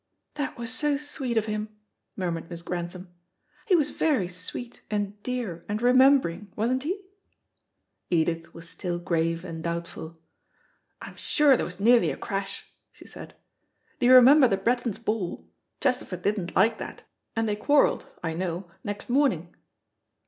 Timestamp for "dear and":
5.21-5.79